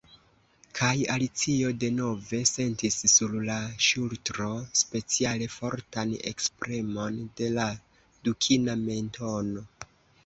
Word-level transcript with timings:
Kaj 0.77 0.93
Alicio 1.15 1.73
denove 1.83 2.39
sentis 2.51 2.97
sur 3.17 3.35
la 3.51 3.57
ŝultro 3.89 4.49
speciale 4.81 5.51
fortan 5.59 6.17
ekpremon 6.33 7.21
de 7.43 7.51
la 7.61 7.69
dukina 8.31 8.79
mentono. 8.89 9.69